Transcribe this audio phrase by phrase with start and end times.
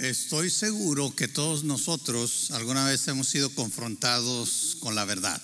[0.00, 5.42] Estoy seguro que todos nosotros alguna vez hemos sido confrontados con la verdad.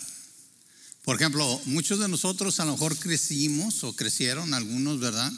[1.04, 5.30] Por ejemplo, muchos de nosotros a lo mejor crecimos o crecieron, algunos, ¿verdad?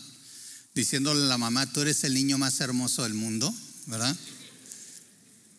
[0.72, 3.52] Diciéndole a la mamá, tú eres el niño más hermoso del mundo,
[3.86, 4.16] ¿verdad?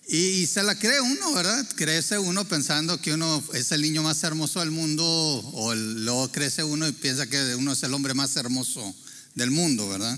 [0.08, 1.68] Y, se la cree uno, ¿verdad?
[1.76, 6.64] Crece uno pensando que uno es el niño más hermoso del mundo o luego crece
[6.64, 8.96] uno y piensa que uno es el hombre más hermoso
[9.36, 10.18] del mundo, ¿verdad?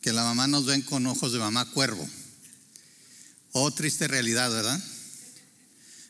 [0.00, 2.08] Que la mamá nos ven con ojos de mamá cuervo.
[3.52, 4.82] Oh, triste realidad, ¿verdad?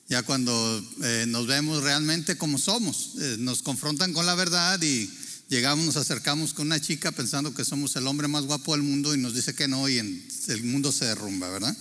[0.08, 5.10] Ya cuando eh, nos vemos realmente como somos, eh, nos confrontan con la verdad y
[5.48, 9.14] llegamos, nos acercamos con una chica pensando que somos el hombre más guapo del mundo
[9.14, 11.76] y nos dice que no y el mundo se derrumba, ¿verdad?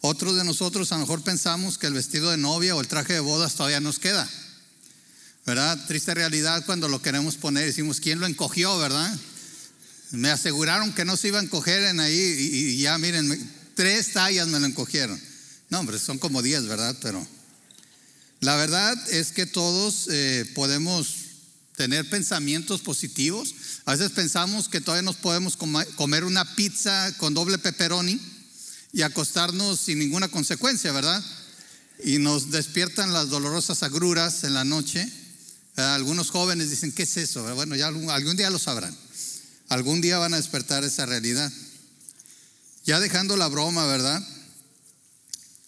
[0.00, 3.14] Otros de nosotros a lo mejor pensamos que el vestido de novia o el traje
[3.14, 4.28] de bodas todavía nos queda.
[5.44, 5.86] ¿Verdad?
[5.86, 9.16] Triste realidad cuando lo queremos poner, decimos, ¿quién lo encogió, verdad?
[10.10, 14.48] Me aseguraron que no se iba a encoger en ahí y, ya miren, tres tallas
[14.48, 15.20] me lo encogieron.
[15.70, 16.96] No, hombre, son como diez, ¿verdad?
[17.00, 17.24] Pero
[18.40, 21.14] la verdad es que todos eh, podemos
[21.76, 23.54] tener pensamientos positivos.
[23.84, 28.20] A veces pensamos que todavía nos podemos comer una pizza con doble pepperoni
[28.92, 31.24] y acostarnos sin ninguna consecuencia, ¿verdad?
[32.02, 35.08] Y nos despiertan las dolorosas agruras en la noche.
[35.76, 37.44] Algunos jóvenes dicen, ¿qué es eso?
[37.54, 38.96] Bueno, ya algún, día lo sabrán.
[39.68, 41.52] Algún día van a despertar esa realidad.
[42.84, 44.22] Ya dejando la broma, ¿verdad?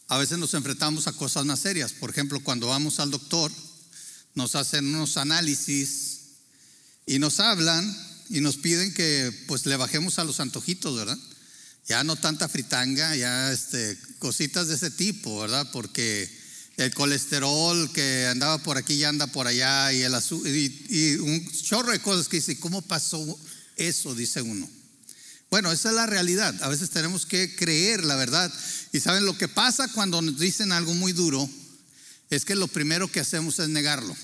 [0.09, 1.93] A veces nos enfrentamos a cosas más serias.
[1.93, 3.53] Por ejemplo, cuando vamos al doctor,
[4.35, 6.21] nos hacen unos análisis
[7.07, 7.97] y nos hablan
[8.29, 11.19] y nos piden que pues le bajemos a los antojitos, ¿verdad?
[11.91, 15.69] ya no tanta fritanga, ya este, cositas de ese tipo, ¿verdad?
[15.73, 16.31] Porque
[16.77, 20.15] el colesterol que andaba por aquí ya anda por allá y, el
[20.45, 23.37] y, un chorro de cosas que dice, ¿cómo pasó
[23.75, 24.15] eso?
[24.15, 24.71] Dice uno.
[25.51, 26.55] Bueno, esa es la realidad.
[26.63, 28.53] A veces tenemos que creer la verdad.
[28.93, 31.49] Y saben lo que pasa cuando nos dicen algo muy duro
[32.31, 34.17] es que lo primero que hacemos es negarlo.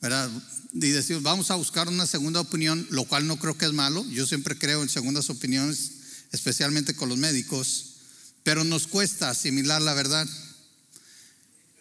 [0.00, 0.30] ¿Verdad?
[0.72, 4.04] Y decimos, vamos a buscar una segunda opinión, lo cual no creo que es malo.
[4.10, 5.92] Yo siempre creo en segundas opiniones
[6.32, 7.96] especialmente con los médicos,
[8.42, 10.28] pero nos cuesta asimilar la verdad.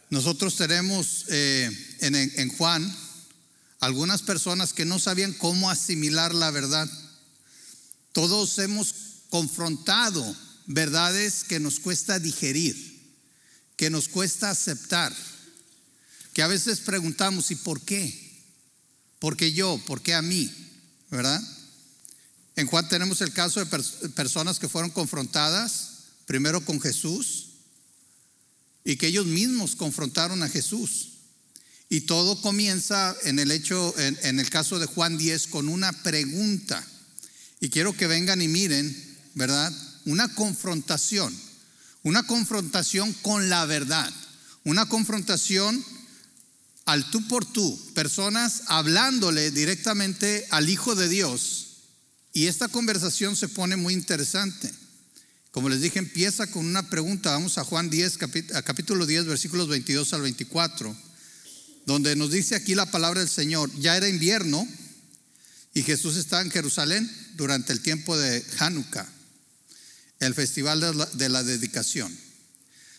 [0.09, 2.95] Nosotros tenemos eh, en, Juan
[3.79, 6.89] algunas personas que no sabían cómo asimilar la verdad.
[8.17, 8.95] Todos hemos
[9.29, 10.35] confrontado
[10.65, 12.75] verdades que nos cuesta digerir,
[13.75, 15.15] que nos cuesta aceptar,
[16.33, 18.41] que a veces preguntamos, ¿y por qué?
[19.19, 19.79] ¿Por qué yo?
[19.85, 20.51] ¿Por qué a mí?
[21.11, 21.39] ¿Verdad?
[22.55, 25.89] En Juan tenemos el caso de personas que fueron confrontadas
[26.25, 27.49] primero con Jesús
[28.83, 31.09] y que ellos mismos confrontaron a Jesús.
[31.87, 36.83] Y todo comienza en el hecho, en, el caso de Juan 10, con una pregunta.
[37.59, 38.95] Y quiero que vengan y miren,
[39.33, 39.73] ¿verdad?
[40.05, 41.35] Una confrontación,
[42.03, 44.11] una confrontación con la verdad,
[44.63, 45.83] una confrontación
[46.85, 51.67] al tú por tú, personas hablándole directamente al Hijo de Dios
[52.37, 54.71] y esta conversación se pone muy interesante.
[55.49, 57.31] Como les dije, empieza con una pregunta.
[57.31, 58.19] Vamos a Juan 10,
[58.63, 60.95] capítulo 10, versículos 22 al 24,
[61.87, 63.71] donde nos dice aquí la palabra del Señor.
[63.79, 64.67] Ya era invierno
[65.73, 69.07] y Jesús estaba en Jerusalén durante el tiempo de Hanukkah,
[70.19, 72.13] el festival de la, de la dedicación.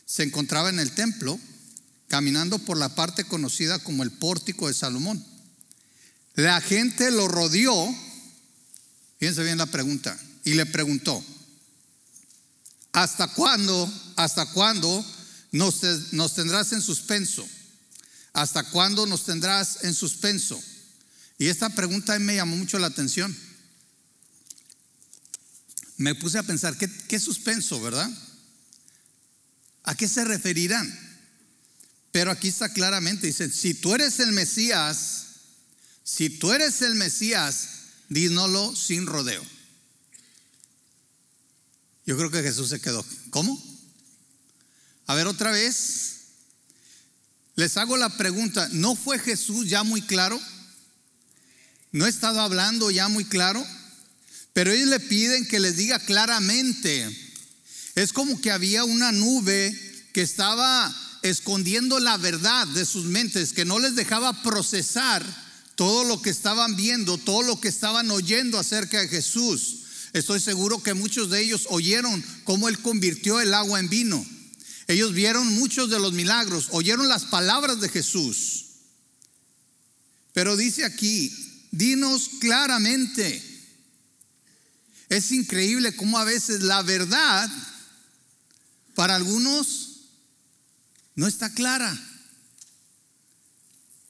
[0.07, 1.39] Se encontraba en el templo,
[2.07, 5.23] caminando por la parte conocida como el pórtico de Salomón.
[6.35, 7.95] La gente lo rodeó
[9.19, 10.17] Fíjense bien la pregunta.
[10.45, 11.23] Y le preguntó,
[12.93, 15.05] ¿hasta cuándo, hasta cuándo
[15.53, 15.83] nos,
[16.13, 17.47] nos tendrás en suspenso?
[18.33, 20.63] ¿Hasta cuándo nos tendrás en suspenso?
[21.39, 23.37] Y esta pregunta me llamó mucho la atención.
[25.99, 28.09] Me puse a pensar, ¿qué, qué suspenso, verdad?
[29.83, 30.89] ¿A qué se referirán?
[32.13, 35.27] Pero aquí está claramente, dice, si tú eres el Mesías,
[36.03, 37.69] si tú eres el Mesías,
[38.09, 39.45] dínoslo sin rodeo.
[42.07, 43.05] Yo creo que Jesús se quedó.
[43.31, 43.63] ¿Cómo?
[45.07, 46.15] A ver otra vez.
[47.57, 50.41] Les hago la pregunta, ¿no fue Jesús ya muy claro?
[51.91, 53.67] ¿No he estado hablando ya muy claro?
[54.59, 57.09] Pero ellos le piden que les diga claramente.
[57.95, 59.73] Es como que había una nube
[60.13, 65.25] que estaba escondiendo la verdad de sus mentes, que no les dejaba procesar
[65.77, 69.77] todo lo que estaban viendo, todo lo que estaban oyendo acerca de Jesús.
[70.13, 74.27] Estoy seguro que muchos de ellos oyeron cómo Él convirtió el agua en vino.
[74.89, 78.65] Ellos vieron muchos de los milagros, oyeron las palabras de Jesús.
[80.33, 81.33] Pero dice aquí,
[81.71, 83.48] dinos claramente.
[85.09, 87.51] Es increíble cómo a veces la verdad
[88.95, 89.89] Para algunos
[91.15, 91.99] no está clara.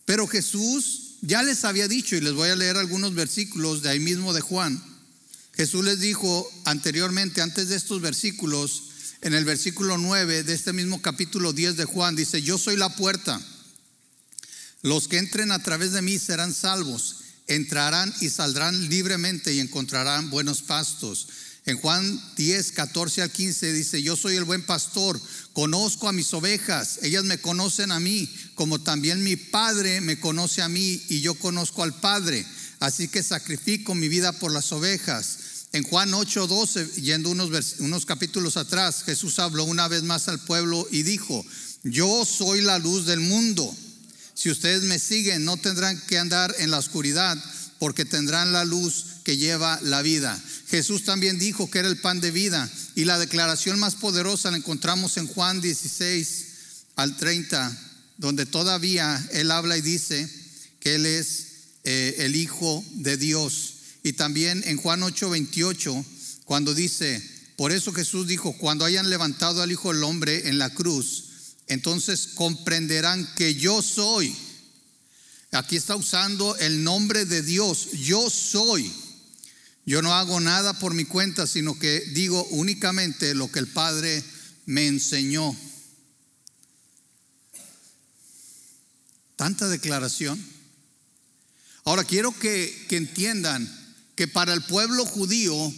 [0.05, 3.99] Pero Jesús ya les había dicho, y les voy a leer algunos versículos de ahí
[3.99, 4.83] mismo de Juan.
[5.55, 8.85] Jesús les dijo anteriormente, antes de estos versículos,
[9.23, 12.95] en el versículo 9 de este mismo capítulo 10 de Juan, dice, yo soy la
[12.95, 13.41] puerta.
[14.83, 17.17] Los que entren a través de mí serán salvos,
[17.49, 21.29] entrarán y saldrán libremente y encontrarán buenos pastos.
[21.67, 25.21] En Juan 10, 14 al 15 dice, yo soy el buen pastor,
[25.53, 30.63] conozco a mis ovejas, ellas me conocen a mí, como también mi Padre me conoce
[30.63, 32.47] a mí y yo conozco al Padre.
[32.81, 35.39] Así que sacrifico mi vida por las ovejas.
[35.73, 40.41] En Juan 8, 12, yendo unos, unos capítulos atrás, Jesús habló una vez más al
[40.41, 41.45] pueblo y dijo,
[41.83, 43.77] yo soy la luz del mundo.
[44.39, 47.37] Si ustedes me siguen, no tendrán que andar en la oscuridad,
[47.81, 50.41] porque tendrán la luz que lleva la vida.
[50.69, 54.57] Jesús también dijo que era el pan de vida y la declaración más poderosa la
[54.57, 56.45] encontramos en Juan 16
[56.95, 57.77] al 30,
[58.19, 60.31] donde todavía Él habla y dice
[60.79, 61.47] que Él es
[61.83, 63.75] eh, el Hijo de Dios.
[64.05, 66.07] Y también en Juan 8, 28,
[66.45, 67.21] cuando dice,
[67.57, 71.28] por eso Jesús dijo, cuando hayan levantado al Hijo del Hombre en la cruz,
[71.69, 74.35] entonces comprenderán que yo soy.
[75.53, 78.93] Aquí está usando el nombre de Dios, yo soy.
[79.87, 84.23] Yo no hago nada por mi cuenta, sino que digo únicamente lo que el Padre
[84.67, 85.57] me enseñó.
[89.37, 90.45] Tanta declaración.
[91.85, 93.67] Ahora quiero que, que entiendan
[94.15, 95.73] que para el pueblo judío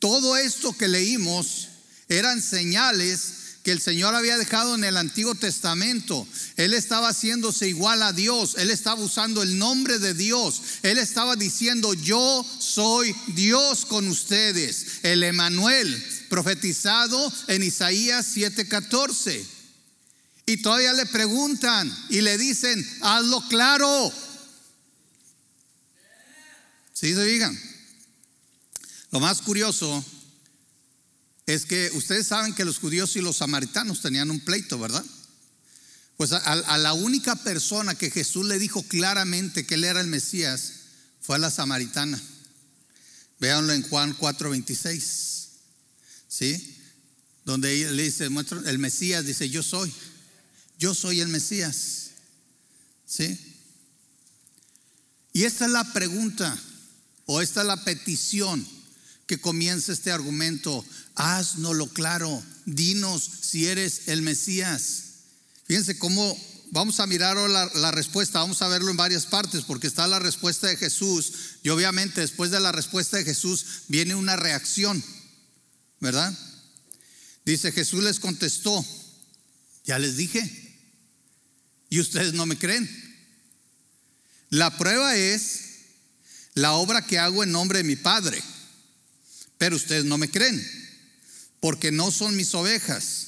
[0.00, 1.68] todo esto que leímos
[2.08, 6.26] eran señales que el Señor había dejado en el Antiguo Testamento.
[6.56, 8.54] Él estaba haciéndose igual a Dios.
[8.56, 10.62] Él estaba usando el nombre de Dios.
[10.82, 15.00] Él estaba diciendo, yo soy Dios con ustedes.
[15.02, 19.44] El Emanuel, profetizado en Isaías 7:14.
[20.46, 24.10] Y todavía le preguntan y le dicen, hazlo claro.
[26.94, 27.60] ¿Sí se digan?
[29.10, 30.02] Lo más curioso
[31.48, 35.02] es que ustedes saben que los judíos y los samaritanos tenían un pleito, ¿verdad?
[36.18, 40.72] Pues a, la única persona que Jesús le dijo claramente que él era el Mesías
[41.22, 42.20] fue a la samaritana.
[43.40, 45.48] Véanlo en Juan 4:26.
[46.28, 46.76] ¿Sí?
[47.46, 48.28] Donde le dice,
[48.66, 49.90] el Mesías dice, yo soy.
[50.78, 52.10] Yo soy el Mesías.
[53.06, 53.38] ¿Sí?
[55.32, 56.58] Y esta es la pregunta,
[57.24, 58.68] o esta es la petición
[59.28, 60.84] que comienza este argumento
[61.18, 65.02] haznoslo claro, dinos si eres el Mesías.
[65.66, 66.38] Fíjense cómo
[66.70, 70.20] vamos a mirar la, la, respuesta, vamos a verlo en varias partes, porque está la
[70.20, 71.32] respuesta de Jesús
[71.62, 75.02] y obviamente después de la respuesta de Jesús viene una reacción,
[76.00, 76.32] ¿verdad?
[77.44, 78.84] Dice Jesús les contestó,
[79.84, 80.78] ya les dije,
[81.90, 82.88] y ustedes no me creen.
[84.50, 85.60] La prueba es
[86.54, 88.40] la obra que hago en nombre de mi Padre,
[89.56, 90.87] pero ustedes no me creen
[91.60, 93.26] porque no son mis ovejas.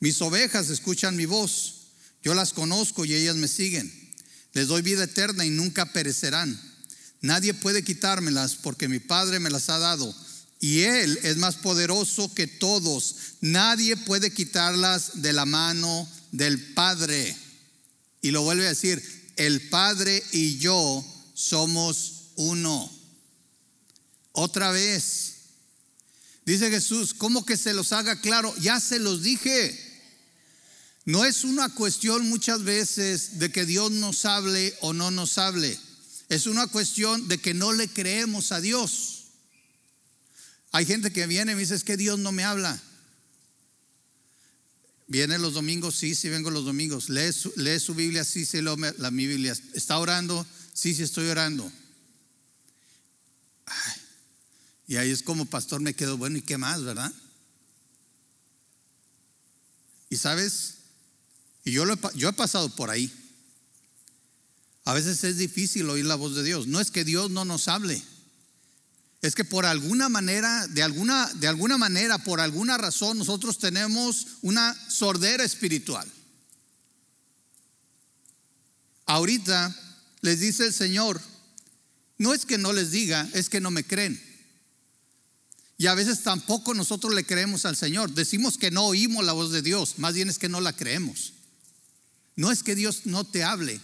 [0.00, 1.74] Mis ovejas escuchan mi voz,
[2.22, 3.92] yo las conozco y ellas me siguen.
[4.52, 6.60] Les doy vida eterna y nunca perecerán.
[7.20, 10.14] Nadie puede quitármelas porque mi Padre me las ha dado.
[10.60, 13.16] Y Él es más poderoso que todos.
[13.40, 17.36] Nadie puede quitarlas de la mano del Padre.
[18.22, 19.02] Y lo vuelve a decir,
[19.36, 21.04] el Padre y yo
[21.34, 22.90] somos uno.
[24.32, 25.33] Otra vez,
[26.44, 28.54] Dice Jesús, ¿cómo que se los haga claro?
[28.58, 29.80] Ya se los dije.
[31.06, 35.78] No es una cuestión muchas veces de que Dios nos hable o no nos hable.
[36.28, 39.24] Es una cuestión de que no le creemos a Dios.
[40.72, 42.82] Hay gente que viene y me dice, es que Dios no me habla.
[45.06, 47.08] Viene los domingos, sí, sí vengo los domingos.
[47.10, 49.54] Lee su, Biblia, sí, sí, la, mi Biblia.
[49.74, 50.46] ¿Está orando?
[50.72, 51.70] Sí, sí estoy orando.
[53.66, 54.03] Ay,
[54.86, 57.12] y ahí es como pastor me quedo, bueno, ¿y qué más, verdad?
[60.10, 60.74] Y sabes,
[61.64, 63.12] y yo, yo he pasado por ahí.
[64.84, 66.66] A veces es difícil oír la voz de Dios.
[66.66, 68.02] No es que Dios no nos hable.
[69.22, 74.26] Es que por alguna manera, de alguna, de alguna manera, por alguna razón, nosotros tenemos
[74.42, 76.06] una sordera espiritual.
[79.06, 79.74] Ahorita
[80.20, 81.20] les dice el Señor,
[82.18, 84.22] no es que no les diga, es que no me creen.
[85.84, 88.10] Y a veces tampoco nosotros le creemos al Señor.
[88.10, 91.34] Decimos que no oímos la voz de Dios, más bien es que no la creemos.
[92.36, 93.78] No es que Dios no te hable,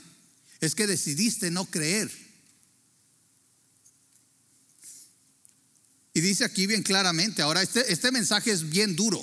[0.63, 2.11] es que decidiste no creer.
[6.15, 9.23] Y dice aquí bien claramente, ahora este, este mensaje es bien duro,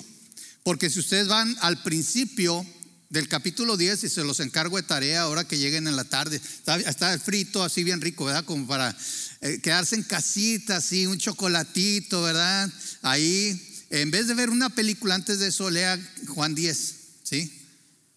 [0.62, 2.64] Porque si ustedes van al principio
[3.10, 6.40] del capítulo 10 y se los encargo de tarea ahora que lleguen en la tarde,
[6.86, 8.44] está, frito así bien rico, ¿verdad?
[8.44, 8.94] Como para
[9.40, 12.70] eh, quedarse en casita, así, un chocolatito, ¿verdad?
[13.02, 15.98] Ahí, en vez de ver una película antes de eso, lea
[16.28, 17.52] Juan 10, ¿sí?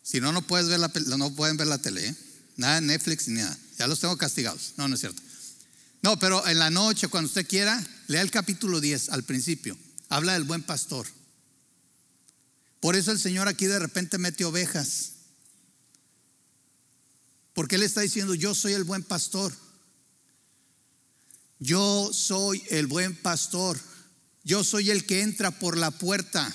[0.04, 2.16] Si no, no, puedes ver la, no pueden ver la tele, ¿eh?
[2.58, 3.58] Nada de Netflix ni nada.
[3.80, 4.74] Ya los tengo castigados.
[4.78, 5.22] No, no es cierto.
[6.02, 9.78] No, pero en la noche, cuando usted quiera, lea el capítulo 10 al principio.
[10.10, 11.08] Habla del buen pastor.
[12.82, 15.14] Por eso el Señor aquí de repente mete ovejas.
[17.54, 19.54] Porque Él está diciendo, yo soy el buen pastor.
[21.60, 23.80] Yo soy el buen pastor.
[24.44, 26.54] Yo soy el que entra por la puerta.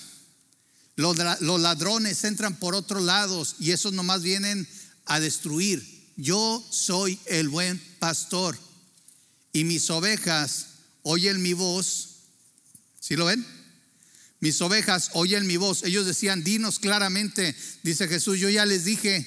[0.97, 4.69] Los, ladrones entran por otros lados y esos nomás vienen
[5.05, 6.13] a destruir.
[6.17, 8.59] Yo soy el buen pastor.
[9.53, 10.67] Y mis ovejas
[11.03, 12.17] oyen mi voz.
[12.99, 13.47] ¿Sí lo ven?
[14.41, 15.83] Mis ovejas oyen mi voz.
[15.83, 17.55] Ellos decían, dinos claramente.
[17.83, 19.27] Dice Jesús, yo ya les dije,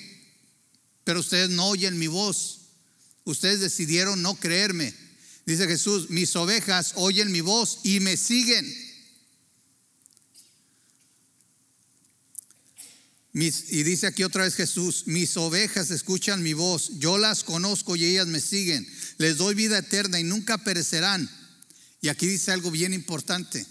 [1.04, 2.60] pero ustedes no oyen mi voz.
[3.26, 4.94] Ustedes decidieron no creerme.
[5.46, 8.72] Dice Jesús, mis ovejas oyen mi voz y me siguen.
[13.32, 18.04] y dice aquí otra vez Jesús, mis ovejas escuchan mi voz, yo las conozco y
[18.04, 18.88] ellas me siguen,
[19.18, 21.30] les doy vida eterna y nunca perecerán.
[22.02, 23.66] Y aquí dice algo bien importante,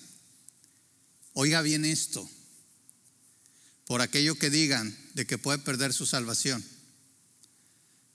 [1.41, 2.29] oiga bien esto,
[3.87, 6.65] por aquello que digan de que puede perder su salvación,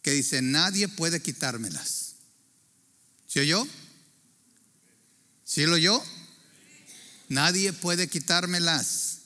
[0.01, 2.15] que dice, nadie puede quitármelas.
[3.25, 3.65] ¿Sí oyó?
[5.45, 6.03] ¿Sí lo oyó?
[7.29, 9.19] Nadie puede quitármelas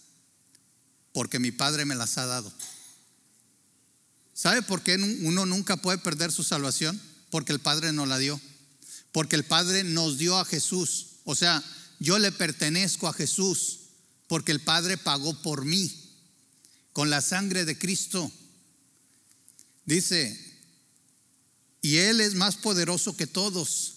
[1.11, 2.53] porque mi Padre me las ha dado.
[4.35, 7.01] ¿Sabe por qué uno nunca puede perder su salvación?
[7.31, 8.39] Porque el Padre nos la dio.
[9.11, 11.07] Porque el Padre nos dio a Jesús.
[11.23, 11.63] O sea,
[11.97, 13.76] yo le pertenezco a Jesús
[14.27, 15.91] porque el Padre pagó por mí
[16.93, 18.31] con la sangre de Cristo.
[19.85, 20.37] Dice,
[21.81, 23.93] y Él es más poderoso que todos.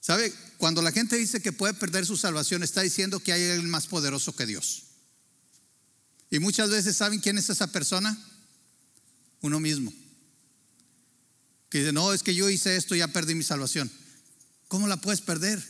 [0.00, 0.32] ¿Sabe?
[0.56, 3.86] Cuando la gente dice que puede perder su salvación, está diciendo que hay alguien más
[3.86, 4.84] poderoso que Dios.
[6.30, 8.18] Y muchas veces, ¿saben quién es esa persona?
[9.42, 9.92] Uno mismo.
[11.68, 13.90] Que dice, no, es que yo hice esto y ya perdí mi salvación.
[14.68, 15.62] ¿Cómo la puedes perder?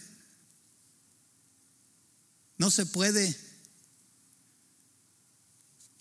[2.59, 3.37] No se puede.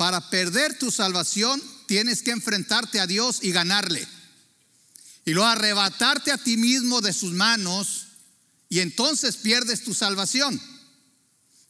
[0.01, 4.08] Para perder tu salvación tienes que enfrentarte a Dios y ganarle.
[5.25, 8.08] Y luego arrebatarte a ti mismo de sus manos
[8.67, 10.60] y entonces pierdes tu salvación.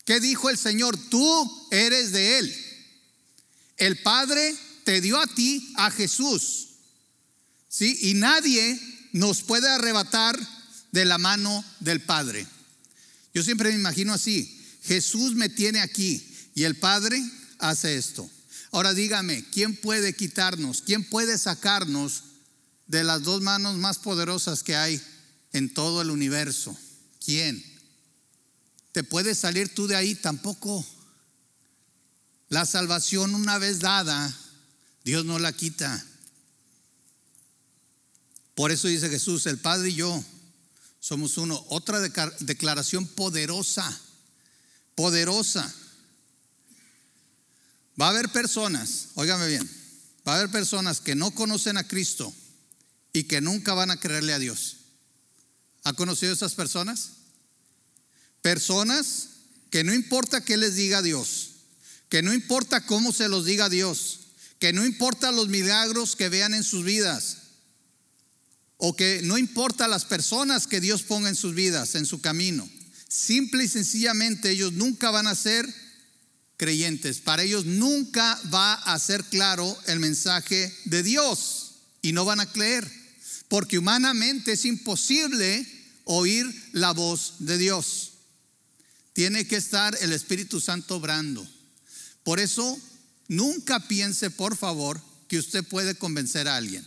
[0.05, 0.97] ¿Qué dijo el Señor?
[1.09, 2.55] Tú eres de Él.
[3.75, 6.69] El Padre te dio a ti a Jesús.
[7.67, 8.00] ¿Sí?
[8.00, 8.79] Y nadie
[9.11, 10.39] nos puede arrebatar
[10.93, 12.47] de la mano del Padre.
[13.33, 14.57] Yo siempre me imagino así.
[14.83, 17.21] Jesús me tiene aquí y el Padre
[17.61, 18.29] hace esto.
[18.71, 20.81] Ahora dígame, ¿quién puede quitarnos?
[20.81, 22.23] ¿Quién puede sacarnos
[22.87, 25.01] de las dos manos más poderosas que hay
[25.53, 26.77] en todo el universo?
[27.23, 27.63] ¿Quién?
[28.91, 30.15] ¿Te puedes salir tú de ahí?
[30.15, 30.85] Tampoco.
[32.49, 34.37] La salvación una vez dada,
[35.05, 36.05] Dios no la quita.
[38.55, 40.23] Por eso dice Jesús, el Padre y yo
[40.99, 41.65] somos uno.
[41.69, 43.99] Otra declaración poderosa,
[44.95, 45.73] poderosa.
[48.00, 49.69] Va a haber personas, óigame bien,
[50.27, 52.33] va a haber personas que no conocen a Cristo
[53.13, 54.77] y que nunca van a creerle a Dios.
[55.83, 57.10] ¿Ha conocido esas personas?
[58.41, 59.27] Personas
[59.69, 61.51] que no importa qué les diga Dios,
[62.10, 64.19] que no importa cómo se los diga Dios,
[64.60, 67.38] que no importa los milagros que vean en sus vidas,
[68.77, 72.67] o que no importa las personas que Dios ponga en sus vidas, en su camino.
[73.07, 75.71] Simple y sencillamente ellos nunca van a ser
[76.61, 77.21] creyentes.
[77.21, 81.71] Para ellos nunca va a ser claro el mensaje de Dios
[82.03, 82.87] y no van a creer,
[83.47, 85.65] porque humanamente es imposible
[86.03, 88.11] oír la voz de Dios.
[89.13, 91.43] Tiene que estar el Espíritu Santo obrando.
[92.23, 92.79] Por eso,
[93.27, 96.85] nunca piense, por favor, que usted puede convencer a alguien.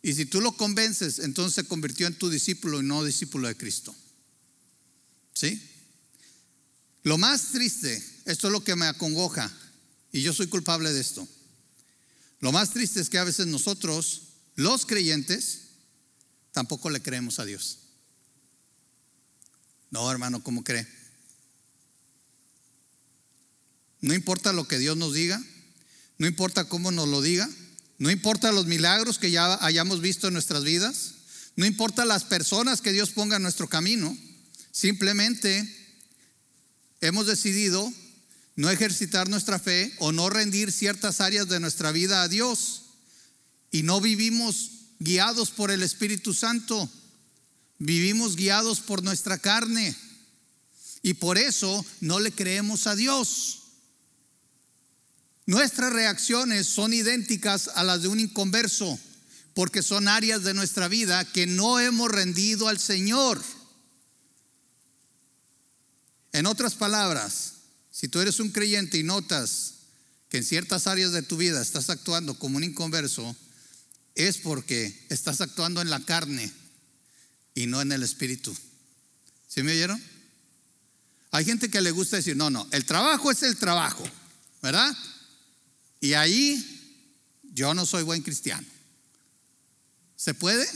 [0.00, 3.58] Y si tú lo convences, entonces se convirtió en tu discípulo y no discípulo de
[3.58, 3.94] Cristo.
[5.34, 5.62] ¿Sí?
[7.02, 9.50] Lo más triste, esto es lo que me acongoja,
[10.12, 11.26] y yo soy culpable de esto.
[12.40, 14.22] Lo más triste es que a veces nosotros,
[14.54, 15.60] los creyentes,
[16.52, 17.78] tampoco le creemos a Dios.
[19.90, 20.86] No, hermano, ¿cómo cree?
[24.02, 25.42] No importa lo que Dios nos diga,
[26.18, 27.48] no importa cómo nos lo diga,
[27.96, 31.14] no importa los milagros que ya hayamos visto en nuestras vidas,
[31.56, 34.14] no importa las personas que Dios ponga en nuestro camino,
[34.70, 35.66] simplemente
[37.00, 37.90] hemos decidido
[38.58, 42.86] no ejercitar nuestra fe o no rendir ciertas áreas de nuestra vida a Dios.
[43.70, 46.90] Y no vivimos guiados por el Espíritu Santo,
[47.78, 49.96] vivimos guiados por nuestra carne.
[51.02, 53.60] Y por eso no le creemos a Dios.
[55.46, 58.98] Nuestras reacciones son idénticas a las de un inconverso,
[59.54, 63.40] porque son áreas de nuestra vida que no hemos rendido al Señor.
[66.32, 67.57] En otras palabras,
[67.98, 69.74] si tú eres un creyente y notas
[70.28, 73.34] que en ciertas áreas de tu vida estás actuando como un inconverso,
[74.14, 76.52] es porque estás actuando en la carne
[77.56, 78.56] y no en el espíritu.
[79.48, 80.00] ¿Sí me oyeron?
[81.32, 84.08] Hay gente que le gusta decir, no, no, el trabajo es el trabajo,
[84.62, 84.96] ¿verdad?
[86.00, 87.02] Y ahí
[87.52, 88.66] yo no soy buen cristiano.
[90.14, 90.68] ¿Se puede?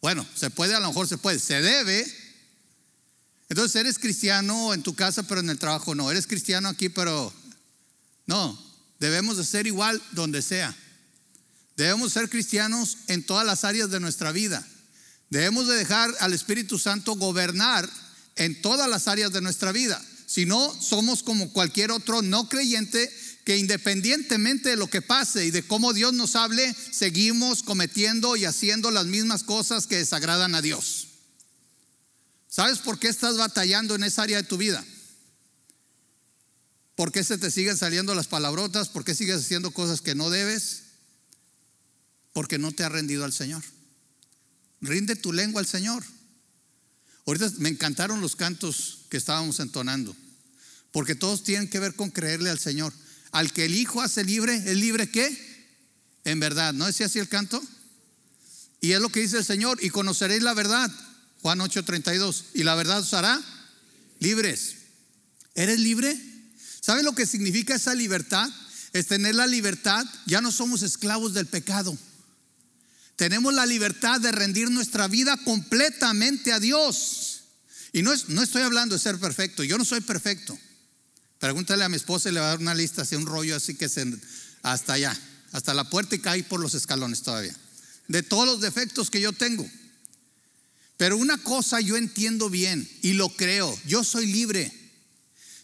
[0.00, 2.06] Bueno, se puede, a lo mejor se puede, se debe.
[3.48, 6.10] Entonces eres cristiano en tu casa, pero en el trabajo no.
[6.10, 7.32] Eres cristiano aquí, pero
[8.26, 8.58] no.
[9.00, 10.76] Debemos de ser igual donde sea.
[11.76, 14.66] Debemos ser cristianos en todas las áreas de nuestra vida.
[15.30, 17.88] Debemos de dejar al Espíritu Santo gobernar
[18.36, 20.02] en todas las áreas de nuestra vida.
[20.26, 23.10] Si no, somos como cualquier otro no creyente
[23.44, 28.44] que independientemente de lo que pase y de cómo Dios nos hable, seguimos cometiendo y
[28.44, 31.07] haciendo las mismas cosas que desagradan a Dios.
[32.58, 34.84] ¿Sabes por qué estás batallando en esa área de tu vida?
[36.96, 38.88] ¿Por qué se te siguen saliendo las palabrotas?
[38.88, 40.82] ¿Por qué sigues haciendo cosas que no debes?
[42.32, 43.62] Porque no te ha rendido al Señor.
[44.80, 46.02] Rinde tu lengua al Señor.
[47.26, 50.16] Ahorita me encantaron los cantos que estábamos entonando,
[50.90, 52.92] porque todos tienen que ver con creerle al Señor.
[53.30, 55.30] Al que el Hijo hace libre, ¿es libre qué?
[56.24, 57.62] En verdad, ¿no decía así el canto?
[58.80, 60.90] Y es lo que dice el Señor, y conoceréis la verdad,
[61.42, 63.40] Juan 8:32, y la verdad os hará
[64.20, 64.76] libres.
[65.54, 66.16] ¿Eres libre?
[66.80, 68.48] ¿Sabes lo que significa esa libertad?
[68.92, 71.96] Es tener la libertad, ya no somos esclavos del pecado.
[73.16, 77.42] Tenemos la libertad de rendir nuestra vida completamente a Dios.
[77.92, 80.58] Y no, es, no estoy hablando de ser perfecto, yo no soy perfecto.
[81.38, 83.74] Pregúntale a mi esposa y le va a dar una lista, así un rollo así
[83.74, 83.88] que
[84.62, 85.18] hasta allá,
[85.52, 87.54] hasta la puerta y cae por los escalones todavía.
[88.08, 89.68] De todos los defectos que yo tengo.
[90.98, 94.70] Pero una cosa yo entiendo bien y lo creo, yo soy libre.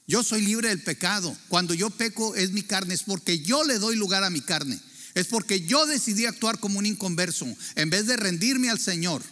[0.06, 1.36] Yo soy libre del pecado.
[1.48, 4.78] Cuando yo peco es mi carne, es porque yo le doy lugar a mi carne.
[5.14, 9.22] Es porque yo decidí actuar como un inconverso en vez de rendirme al Señor.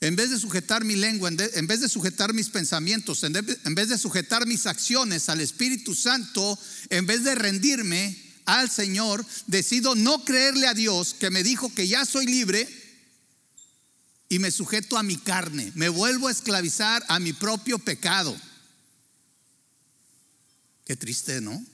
[0.00, 3.96] En vez de sujetar mi lengua, en vez de sujetar mis pensamientos, en vez de
[3.96, 6.58] sujetar mis acciones al Espíritu Santo,
[6.90, 11.86] en vez de rendirme al Señor, decido no creerle a Dios que me dijo que
[11.86, 12.83] ya soy libre
[14.28, 15.72] y me sujeto a mi carne.
[15.74, 18.36] Me vuelvo a esclavizar a mi propio pecado.
[20.84, 21.64] Qué triste, ¿no?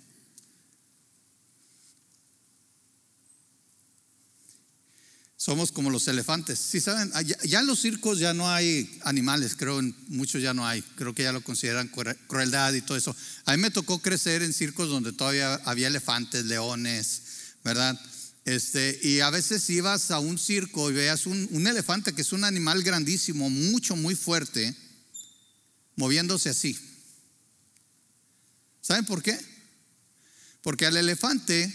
[5.36, 6.58] Somos como los elefantes.
[6.58, 7.10] Si saben,
[7.44, 10.82] ya, en los circos ya no hay animales, creo en muchos ya no hay.
[10.96, 11.90] Creo que ya lo consideran
[12.28, 13.16] crueldad y todo eso.
[13.46, 17.22] A mí me tocó crecer en circos donde todavía había elefantes, leones,
[17.64, 17.98] ¿verdad?
[18.44, 22.32] Este, y a veces ibas a un circo y veas un, un elefante que es
[22.32, 24.74] un animal grandísimo, mucho, muy fuerte,
[25.96, 26.78] moviéndose así.
[28.80, 29.38] ¿Saben por qué?
[30.62, 31.72] Porque al elefante,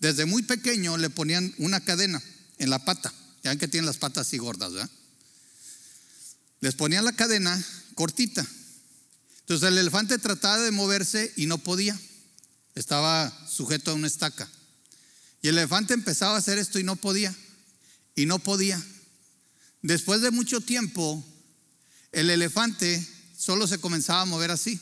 [0.00, 2.22] desde muy pequeño, le ponían una cadena
[2.58, 3.12] en la pata.
[3.42, 4.72] Ya ven que tienen las patas así gordas.
[6.60, 7.62] Les ponían la cadena
[7.94, 8.46] cortita.
[9.40, 11.98] Entonces el elefante trataba de moverse y no podía.
[12.74, 14.50] Estaba sujeto a una estaca.
[15.44, 17.34] Y el elefante empezaba a hacer esto y no podía.
[18.16, 18.82] Y no podía.
[19.82, 21.22] Después de mucho tiempo,
[22.12, 24.80] el elefante solo se comenzaba a mover así.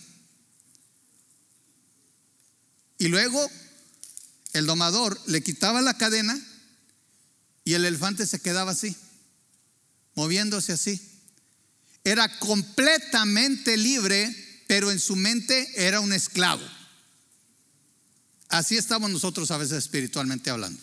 [2.97, 3.45] Y luego
[4.53, 6.41] el domador le quitaba la cadena
[7.65, 8.95] y el elefante se quedaba así,
[10.15, 11.03] moviéndose así.
[12.05, 16.63] Era completamente libre, pero en su mente era un esclavo.
[18.53, 20.79] Así estamos nosotros a veces espiritualmente hablando.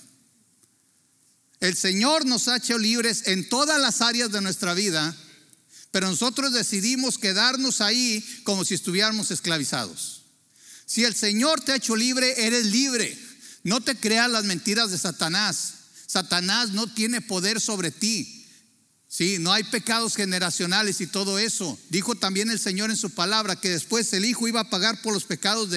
[1.60, 5.16] El Señor nos ha hecho libres en todas las áreas de nuestra vida,
[5.92, 10.24] pero nosotros decidimos quedarnos ahí como si estuviéramos esclavizados.
[10.88, 13.16] Si el Señor te ha hecho libre, eres libre.
[13.64, 15.74] No te creas las mentiras de Satanás.
[16.08, 18.48] Satanás no tiene poder sobre ti.
[19.08, 21.78] Sí, no hay pecados generacionales y todo eso.
[21.90, 25.14] Dijo también el Señor en su palabra que después el Hijo iba a pagar por
[25.14, 25.70] los pecados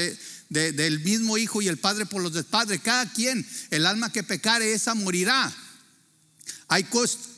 [0.52, 2.78] de, del mismo Hijo y el Padre por los del Padre.
[2.78, 5.52] Cada quien, el alma que pecare, esa morirá.
[6.68, 6.86] Hay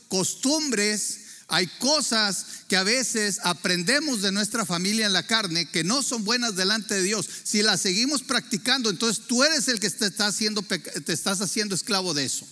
[0.08, 6.02] costumbres, hay cosas que a veces aprendemos de nuestra familia en la carne que no
[6.02, 7.28] son buenas delante de Dios.
[7.44, 12.14] Si las seguimos practicando, entonces tú eres el que te, haciendo, te estás haciendo esclavo
[12.14, 12.46] de eso.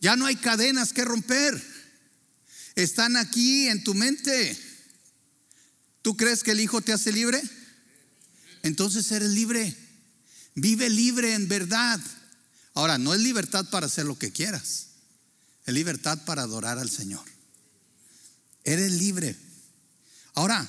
[0.00, 1.62] Ya no hay cadenas que romper.
[2.74, 4.58] Están aquí en tu mente.
[6.02, 7.42] ¿Tú crees que el Hijo te hace libre?
[8.62, 9.76] Entonces eres libre.
[10.54, 12.00] Vive libre en verdad.
[12.74, 14.86] Ahora, no es libertad para hacer lo que quieras.
[15.66, 17.24] Es libertad para adorar al Señor.
[18.64, 19.36] Eres libre.
[20.34, 20.68] Ahora,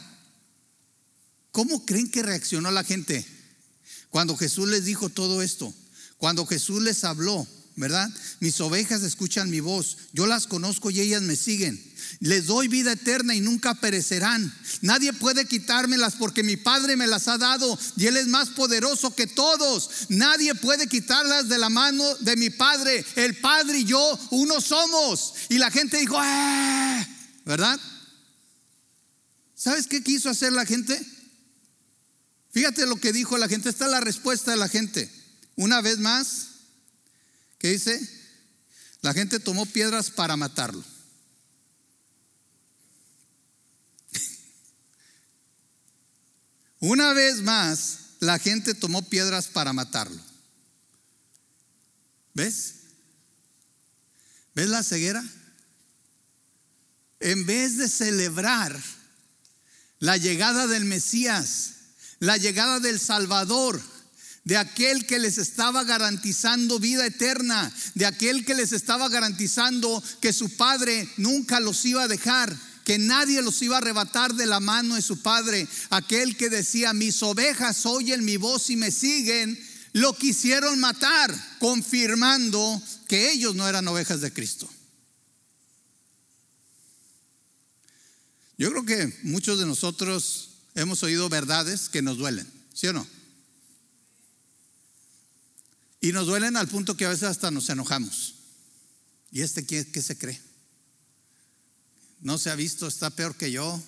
[1.51, 3.25] ¿cómo creen que reaccionó la gente
[4.10, 5.73] cuando Jesús les dijo todo esto?
[6.17, 8.10] Cuando Jesús les habló, ¿verdad?
[8.39, 11.81] Mis ovejas escuchan mi voz, yo las conozco y ellas me siguen.
[12.19, 14.53] Les doy vida eterna y nunca perecerán.
[14.81, 19.15] Nadie puede quitármelas porque mi Padre me las ha dado y Él es más poderoso
[19.15, 19.89] que todos.
[20.10, 23.05] Nadie puede quitarlas de la mano de mi Padre.
[23.15, 25.34] El Padre y yo uno somos.
[25.49, 27.07] Y la gente dijo, ¡Ah!
[27.45, 27.79] ¿verdad?
[29.55, 30.99] ¿Sabes qué quiso hacer la gente?
[32.51, 33.69] Fíjate lo que dijo la gente.
[33.69, 35.10] Esta es la respuesta de la gente.
[35.55, 36.51] Una vez más,
[37.62, 38.02] ¿qué dice?
[39.02, 40.84] La gente tomó piedras para matarlo.
[46.80, 50.19] Una vez más, la gente tomó piedras para matarlo.
[52.34, 52.74] ¿Ves?
[54.56, 55.24] ¿Ves la ceguera?
[57.19, 58.82] En vez de celebrar
[60.00, 61.74] la llegada del Mesías,
[62.17, 63.80] la llegada del Salvador,
[64.43, 70.34] de aquel que les estaba garantizando vida eterna, de aquel que les estaba garantizando que
[70.34, 74.60] su Padre nunca los iba a dejar que nadie los iba a arrebatar de la
[74.60, 75.67] mano de su padre.
[75.89, 79.58] Aquel que decía, mis ovejas oyen mi voz y me siguen,
[79.93, 84.69] lo quisieron matar, confirmando que ellos no eran ovejas de Cristo.
[88.58, 93.08] Yo creo que muchos de nosotros hemos oído verdades que nos duelen, ¿sí o no?
[96.02, 98.36] Y nos duelen al punto que a veces hasta nos enojamos.
[99.32, 100.42] ¿Y este qué, qué se cree?
[102.22, 103.82] no se ha visto, está peor que yo.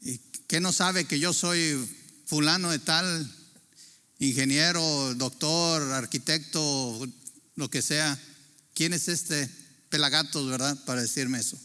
[0.00, 0.18] ¿Y
[0.48, 1.88] qué no sabe que yo soy
[2.26, 3.34] fulano de tal,
[4.18, 7.06] ingeniero, doctor, arquitecto,
[7.54, 8.18] lo que sea?
[8.74, 9.50] ¿Quién es este
[9.90, 11.58] pelagatos, verdad, para decirme eso?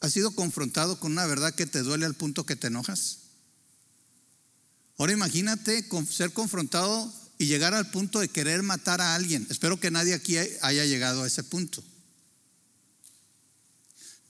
[0.00, 3.19] ¿Has sido confrontado con una verdad que te duele al punto que te enojas?
[5.00, 9.46] Ahora imagínate ser confrontado y llegar al punto de querer matar a alguien.
[9.48, 11.82] Espero que nadie aquí haya llegado a ese punto.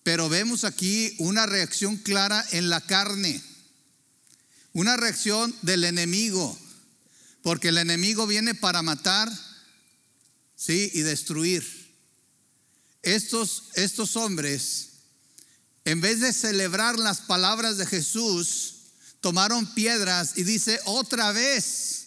[0.04, 3.42] Pero vemos aquí una reacción clara en la carne,
[4.72, 6.56] una reacción del enemigo,
[7.42, 9.28] porque el enemigo viene para matar,
[10.54, 11.66] sí, y destruir.
[13.02, 14.90] Estos, estos hombres,
[15.84, 18.79] en vez de celebrar las palabras de Jesús,
[19.20, 22.00] tomaron piedras y dice otra vez,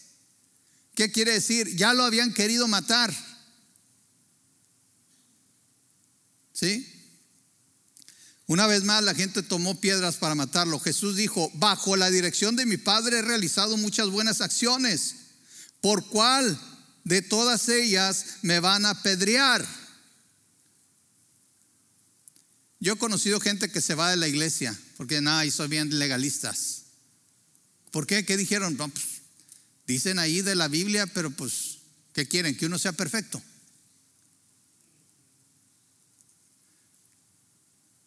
[0.95, 1.76] ¿Qué quiere decir?
[1.76, 3.13] Ya lo habían querido matar.
[6.54, 6.88] ¿Sí?
[8.45, 10.80] Una vez más la gente tomó piedras para matarlo.
[10.80, 15.15] Jesús dijo, bajo la dirección de mi Padre he realizado muchas buenas acciones.
[15.82, 16.60] ¿Por cuál
[17.04, 19.65] de todas ellas me van a apedrear?
[22.80, 25.97] Yo he conocido gente que se va de la iglesia porque nada, y son bien
[25.97, 26.83] legalistas.
[27.93, 28.25] ¿Por qué?
[28.25, 28.75] ¿Qué dijeron?
[28.75, 29.06] pues,
[29.86, 31.77] Dicen ahí de la Biblia, pero pues,
[32.12, 32.58] ¿qué quieren?
[32.58, 33.39] Que uno sea perfecto.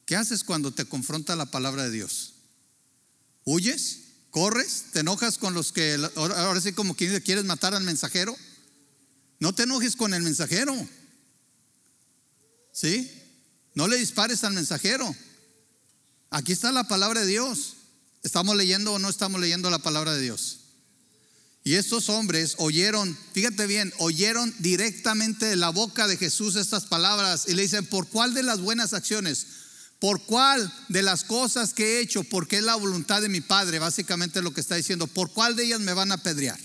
[0.05, 2.35] ¿Qué haces cuando te confronta la palabra de Dios?
[3.45, 4.01] ¿Huyes?
[4.31, 4.87] ¿Corres?
[4.93, 8.37] ¿Te enojas con los que ahora sí como que quieres matar al mensajero?
[9.39, 10.75] No te enojes con el mensajero.
[12.73, 13.09] ¿Sí?
[13.75, 15.15] No le dispares al mensajero.
[16.31, 17.76] Aquí está la palabra de Dios.
[18.27, 20.59] ¿Estamos leyendo o no estamos leyendo la palabra de Dios?
[21.63, 27.45] Y estos hombres oyeron, fíjate bien, oyeron directamente de la boca de Jesús estas palabras
[27.47, 29.47] y le dicen, ¿por cuál de las buenas acciones?
[30.01, 32.25] ¿Por cuál de las cosas que he hecho?
[32.25, 35.07] Porque es la voluntad de mi Padre, básicamente lo que está diciendo.
[35.07, 36.59] ¿Por cuál de ellas me van a apedrear?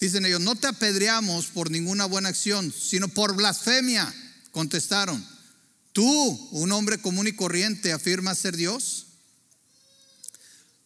[0.00, 4.12] Dicen ellos, no te apedreamos por ninguna buena acción, sino por blasfemia.
[4.50, 5.24] Contestaron,
[5.92, 9.03] tú, un hombre común y corriente, afirmas ser Dios.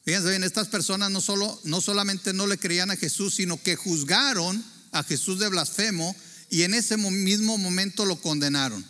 [0.09, 3.77] Fíjense bien, estas personas no, solo, no solamente no le creían a Jesús, sino que
[3.77, 6.17] juzgaron a Jesús de blasfemo
[6.49, 8.83] y en ese mismo momento lo condenaron.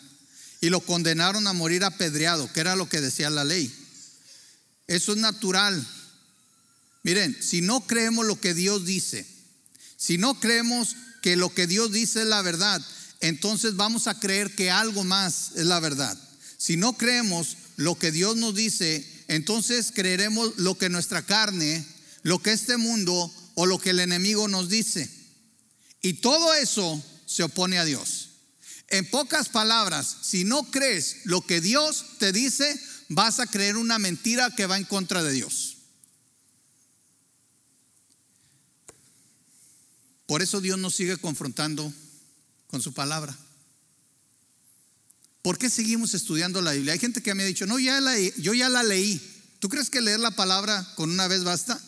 [0.60, 3.68] Y lo condenaron a morir apedreado, que era lo que decía la ley.
[4.86, 5.84] Eso es natural.
[7.02, 9.26] Miren, si no creemos lo que Dios dice,
[9.96, 12.80] si no creemos que lo que Dios dice es la verdad,
[13.18, 16.16] entonces vamos a creer que algo más es la verdad.
[16.58, 21.86] Si no creemos lo que Dios nos dice, entonces creeremos lo que nuestra carne,
[22.22, 25.08] lo que este mundo o lo que el enemigo nos dice.
[26.00, 28.30] Y todo eso se opone a Dios.
[28.88, 33.98] En pocas palabras, si no crees lo que Dios te dice, vas a creer una
[33.98, 35.76] mentira que va en contra de Dios.
[40.26, 41.92] Por eso Dios nos sigue confrontando
[42.66, 43.36] con su palabra.
[45.42, 46.92] ¿Por qué seguimos estudiando la Biblia?
[46.92, 48.00] Hay gente que me ha dicho, no, ya
[48.36, 49.20] yo ya la leí.
[49.58, 51.80] ¿Tú crees que leer la palabra con una vez basta?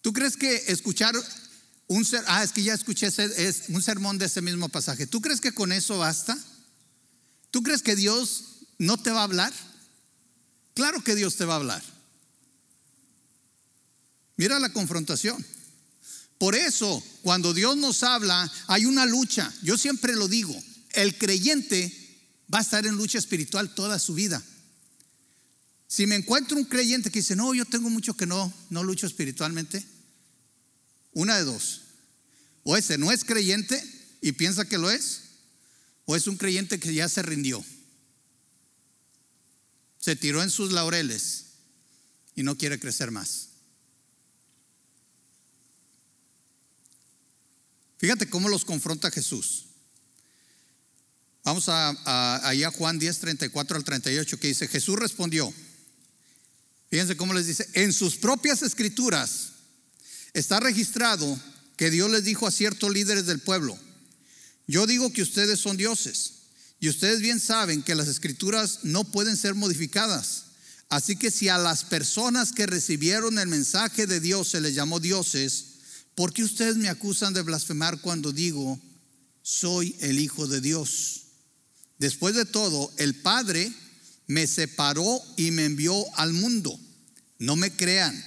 [0.00, 1.14] ¿Tú crees que escuchar
[1.88, 5.06] un ser, ah, es que ya escuché es un sermón de ese mismo pasaje.
[5.06, 6.36] ¿Tú crees que con eso basta?
[7.50, 8.44] ¿Tú crees que Dios
[8.78, 9.52] no te va a hablar?
[10.74, 11.82] Claro que Dios te va a hablar.
[14.36, 15.44] Mira la confrontación.
[16.38, 19.50] Por eso, cuando Dios nos habla, hay una lucha.
[19.62, 20.54] Yo siempre lo digo,
[20.96, 21.92] el creyente
[22.52, 24.42] va a estar en lucha espiritual toda su vida.
[25.86, 29.06] Si me encuentro un creyente que dice, no, yo tengo mucho que no, no lucho
[29.06, 29.84] espiritualmente,
[31.12, 31.82] una de dos.
[32.64, 33.80] O ese no es creyente
[34.20, 35.22] y piensa que lo es,
[36.06, 37.64] o es un creyente que ya se rindió.
[40.00, 41.44] Se tiró en sus laureles
[42.34, 43.50] y no quiere crecer más.
[47.98, 49.65] Fíjate cómo los confronta Jesús.
[51.46, 55.50] Vamos a, a, Juan 10, 34 al 38 que dice, Jesús respondió,
[56.90, 59.52] fíjense cómo les dice, en sus propias escrituras
[60.34, 61.40] está registrado
[61.78, 63.78] que Dios les dijo a ciertos líderes del pueblo,
[64.66, 66.32] yo digo que ustedes son dioses
[66.80, 70.42] y ustedes bien saben que las escrituras no pueden ser modificadas.
[70.90, 75.00] Así que si a las personas que recibieron el mensaje de Dios se les llamó
[75.00, 75.76] dioses,
[76.16, 78.80] ¿Por qué ustedes me acusan de blasfemar cuando digo,
[79.42, 81.25] soy el Hijo de Dios?
[81.98, 83.72] Después de todo, el Padre
[84.26, 86.78] me separó y me envió al mundo.
[87.38, 88.22] No me crean,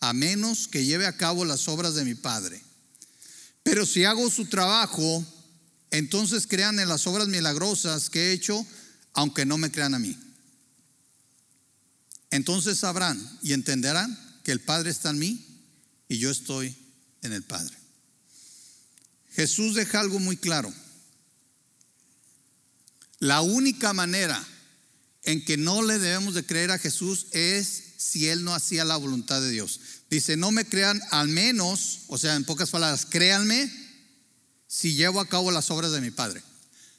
[0.00, 2.60] a menos que lleve a cabo las obras de mi Padre.
[3.62, 5.24] Pero si hago su trabajo,
[5.90, 8.66] entonces crean en las obras milagrosas que he hecho,
[9.14, 10.16] aunque no me crean a mí.
[12.30, 15.44] Entonces sabrán y entenderán que el Padre está en mí
[16.08, 16.76] y yo estoy
[17.22, 17.76] en el Padre.
[19.32, 20.72] Jesús deja algo muy claro.
[23.18, 24.46] La única manera
[25.24, 28.96] en que no le debemos de creer a Jesús es si Él no hacía la
[28.96, 29.80] voluntad de Dios.
[30.08, 33.70] Dice, no me crean al menos, o sea, en pocas palabras, créanme
[34.66, 36.42] si llevo a cabo las obras de mi Padre.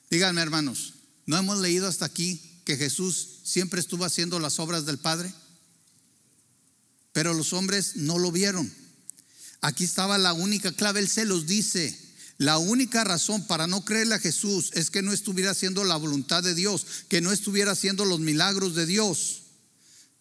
[0.10, 0.93] Díganme hermanos,
[1.25, 5.34] ¿no hemos leído hasta aquí que Jesús siempre estuvo haciendo las obras del Padre?
[7.13, 8.71] Pero los hombres no lo vieron.
[9.62, 11.97] Aquí estaba la única clave, Él se los dice.
[12.39, 16.41] La única razón para no creerle a Jesús es que no estuviera haciendo la voluntad
[16.41, 19.41] de Dios, que no estuviera haciendo los milagros de Dios.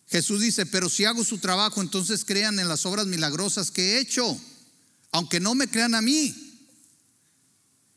[0.08, 4.00] Jesús dice, pero si hago su trabajo, entonces crean en las obras milagrosas que he
[4.00, 4.38] hecho,
[5.12, 6.34] aunque no me crean a mí.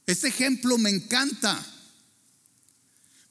[0.06, 1.60] Este ejemplo me encanta,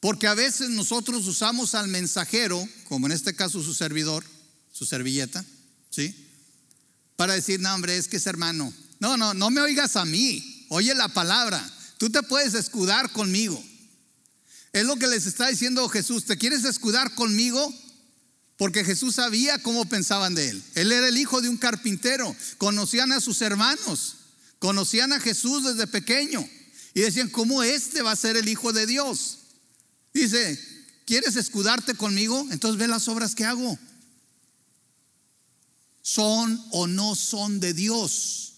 [0.01, 4.25] porque a veces nosotros usamos al mensajero, como en este caso su servidor,
[4.73, 5.45] su servilleta,
[5.89, 6.27] ¿sí?
[7.15, 8.73] para decir, no, hombre, es que es hermano.
[8.99, 11.63] No, no, no me oigas a mí, oye la palabra.
[11.99, 13.63] Tú te puedes escudar conmigo.
[14.73, 16.25] Es lo que les está diciendo Jesús.
[16.25, 17.71] ¿Te quieres escudar conmigo?
[18.57, 20.63] Porque Jesús sabía cómo pensaban de él.
[20.75, 22.35] Él era el hijo de un carpintero.
[22.57, 24.17] Conocían a sus hermanos.
[24.59, 26.49] Conocían a Jesús desde pequeño.
[26.95, 29.39] Y decían, ¿cómo este va a ser el hijo de Dios?
[30.15, 30.59] Dice,
[31.05, 32.47] ¿quieres escudarte conmigo?
[32.51, 33.79] Entonces ve las obras que hago
[36.11, 38.50] son o no son de Dios.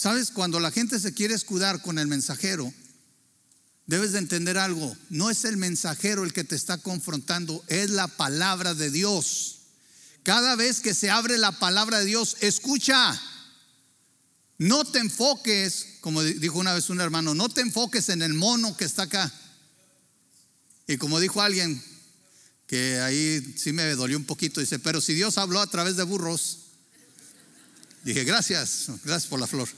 [0.00, 0.30] ¿Sabes?
[0.30, 2.72] Cuando la gente se quiere escudar con el mensajero,
[3.84, 4.96] debes de entender algo.
[5.10, 9.58] No es el mensajero el que te está confrontando, es la palabra de Dios.
[10.22, 13.20] Cada vez que se abre la palabra de Dios, escucha.
[14.56, 18.74] No te enfoques, como dijo una vez un hermano, no te enfoques en el mono
[18.78, 19.30] que está acá.
[20.86, 21.78] Y como dijo alguien,
[22.66, 24.62] que ahí sí me dolió un poquito.
[24.62, 26.60] Dice, pero si Dios habló a través de burros,
[28.02, 29.68] dije, gracias, gracias por la flor.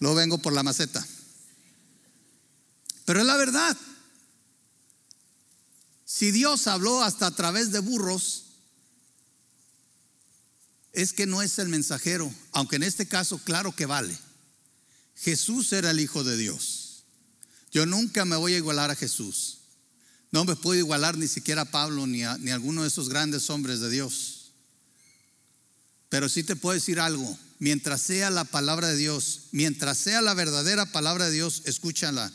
[0.00, 1.06] Luego vengo por la maceta.
[3.04, 3.76] Pero es la verdad.
[6.04, 8.44] Si Dios habló hasta a través de burros,
[10.92, 14.18] es que no es el mensajero, aunque en este caso claro que vale.
[15.16, 17.04] Jesús era el Hijo de Dios.
[17.70, 19.58] Yo nunca me voy a igualar a Jesús.
[20.30, 23.48] No me puedo igualar ni siquiera a Pablo ni a, ni alguno de esos grandes
[23.50, 24.37] hombres de Dios.
[26.08, 30.34] Pero sí te puedo decir algo, mientras sea la palabra de Dios, mientras sea la
[30.34, 32.32] verdadera palabra de Dios, escúchala.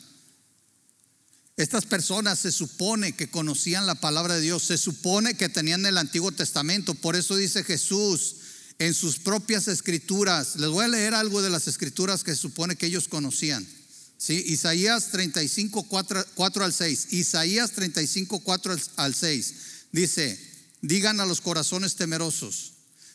[1.56, 5.98] Estas personas se supone que conocían la palabra de Dios, se supone que tenían el
[5.98, 8.38] Antiguo Testamento, por eso dice Jesús
[8.80, 12.76] en sus propias escrituras, les voy a leer algo de las escrituras que se supone
[12.76, 13.68] que ellos conocían.
[14.18, 14.42] ¿Sí?
[14.48, 17.08] Isaías 35, 4, 4 al 6.
[17.12, 19.54] Isaías 35, 4 al 6.
[19.92, 20.40] Dice,
[20.82, 22.73] digan a los corazones temerosos,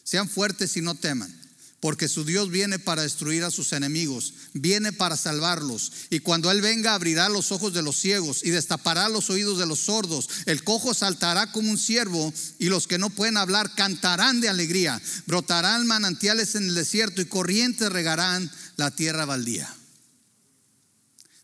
[0.09, 1.38] sean fuertes y no teman
[1.81, 5.92] porque su Dios viene para destruir a sus enemigos, viene para salvarlos.
[6.11, 9.66] Y cuando Él venga abrirá los ojos de los ciegos y destapará los oídos de
[9.66, 10.29] los sordos.
[10.47, 15.01] El cojo saltará como un ciervo y los que no pueden hablar cantarán de alegría.
[15.27, 19.73] Brotarán manantiales en el desierto y corrientes regarán la tierra baldía.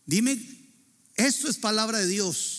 [0.05, 0.37] Dime,
[1.15, 2.54] esto es palabra de Dios.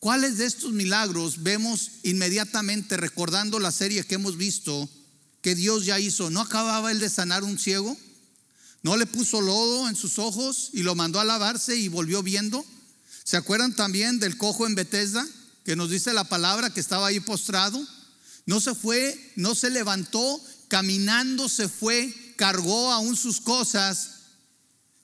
[0.00, 4.88] ¿Cuáles de estos milagros vemos inmediatamente recordando la serie que hemos visto?
[5.46, 6.28] que Dios ya hizo.
[6.28, 7.96] ¿No acababa él de sanar un ciego?
[8.82, 12.66] ¿No le puso lodo en sus ojos y lo mandó a lavarse y volvió viendo?
[13.22, 15.24] ¿Se acuerdan también del cojo en Bethesda
[15.64, 17.80] que nos dice la palabra que estaba ahí postrado?
[18.44, 24.15] No se fue, no se levantó, caminando se fue, cargó aún sus cosas.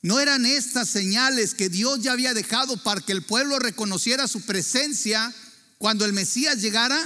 [0.02, 4.40] No eran estas señales que Dios ya había dejado para que el pueblo reconociera su
[4.42, 5.32] presencia
[5.78, 7.00] cuando el Mesías llegara.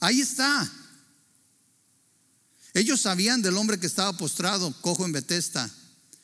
[0.00, 0.72] Ahí está.
[2.72, 5.70] Ellos sabían del hombre que estaba postrado, cojo en Bethesda.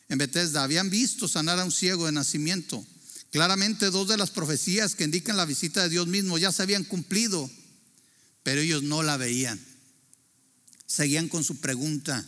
[0.09, 2.87] En Bethesda habían visto sanar a un ciego de nacimiento.
[3.33, 6.85] Claramente dos de las profecías que indican la visita de Dios mismo ya se habían
[6.85, 7.51] cumplido,
[8.43, 9.61] pero ellos no la veían.
[10.87, 12.25] Seguían con su pregunta,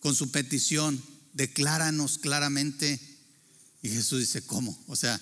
[0.00, 3.00] con su petición, decláranos claramente.
[3.82, 4.78] Y Jesús dice, ¿cómo?
[4.86, 5.20] O sea,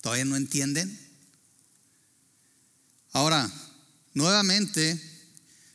[0.00, 0.98] ¿todavía no entienden?
[3.12, 3.50] Ahora,
[4.14, 5.00] nuevamente,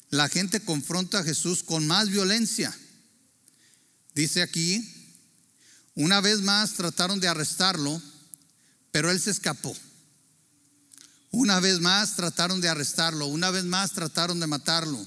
[0.10, 2.76] la gente confronta a Jesús con más violencia.
[4.14, 4.88] Dice aquí,
[5.96, 8.02] una vez más trataron de arrestarlo,
[8.92, 9.76] pero él se escapó.
[11.32, 15.04] Una vez más trataron de arrestarlo, una vez más trataron de matarlo.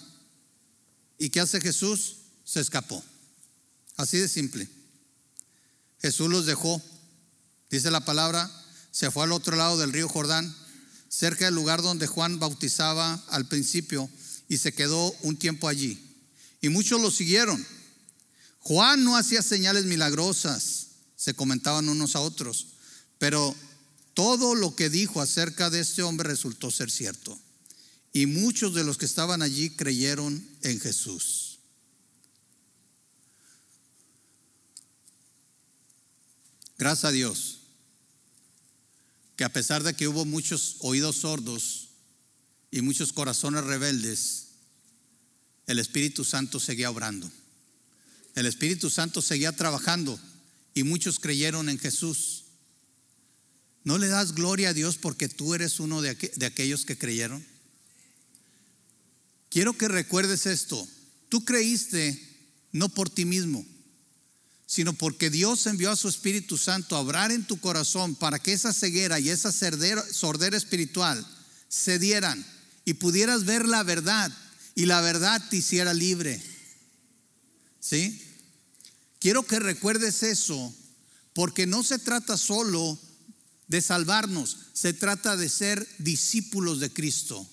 [1.18, 2.16] ¿Y qué hace Jesús?
[2.44, 3.02] Se escapó.
[3.96, 4.68] Así de simple.
[6.00, 6.82] Jesús los dejó,
[7.70, 8.50] dice la palabra,
[8.90, 10.54] se fue al otro lado del río Jordán,
[11.08, 14.08] cerca del lugar donde Juan bautizaba al principio
[14.48, 15.98] y se quedó un tiempo allí.
[16.60, 17.64] Y muchos lo siguieron.
[18.60, 22.66] Juan no hacía señales milagrosas, se comentaban unos a otros,
[23.18, 23.54] pero
[24.14, 27.38] todo lo que dijo acerca de este hombre resultó ser cierto.
[28.12, 31.45] Y muchos de los que estaban allí creyeron en Jesús.
[36.78, 37.60] Gracias a Dios,
[39.36, 41.86] que a pesar de que hubo muchos oídos sordos,
[42.70, 44.48] y muchos corazones rebeldes,
[45.66, 47.30] el Espíritu Santo seguía obrando.
[48.34, 50.20] El Espíritu Santo seguía trabajando
[50.74, 52.44] y muchos creyeron en Jesús.
[53.82, 57.44] ¿No le das gloria a Dios porque tú eres uno de, de aquellos que creyeron?
[59.48, 60.86] Quiero que recuerdes esto.
[61.28, 62.22] Tú creíste
[62.72, 63.64] no por ti mismo,
[64.76, 68.52] sino porque Dios envió a su Espíritu Santo a obrar en tu corazón para que
[68.52, 71.26] esa ceguera y esa sordera espiritual
[71.66, 72.46] se dieran
[72.84, 74.30] y pudieras ver la verdad
[74.74, 76.42] y la verdad te hiciera libre.
[77.80, 78.22] ¿Sí?
[79.18, 80.74] Quiero que recuerdes eso
[81.32, 82.98] porque no se trata solo
[83.68, 87.48] de salvarnos, se trata de ser discípulos de Cristo.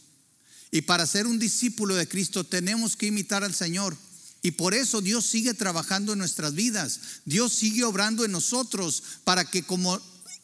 [0.72, 3.96] Y para ser un discípulo de Cristo tenemos que imitar al Señor.
[4.44, 7.00] Y por eso Dios sigue trabajando en nuestras vidas.
[7.24, 10.00] Dios sigue obrando en nosotros para que como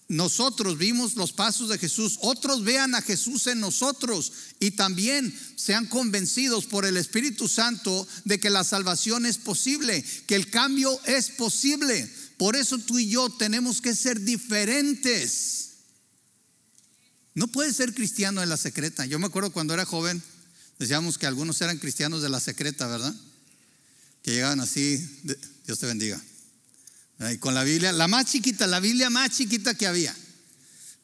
[0.07, 5.85] nosotros vimos los pasos de Jesús, otros vean a Jesús en nosotros y también sean
[5.85, 11.29] convencidos por el Espíritu Santo de que la salvación es posible, que el cambio es
[11.31, 12.09] posible.
[12.37, 15.71] Por eso tú y yo tenemos que ser diferentes.
[17.35, 19.05] No puedes ser cristiano en la secreta.
[19.05, 20.23] Yo me acuerdo cuando era joven,
[20.79, 23.13] decíamos que algunos eran cristianos de la secreta, ¿verdad?
[24.29, 25.03] Llegaban así,
[25.65, 26.21] Dios te bendiga.
[27.31, 30.15] Y con la Biblia, la más chiquita, la Biblia más chiquita que había,